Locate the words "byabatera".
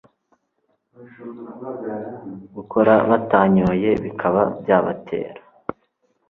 4.61-5.41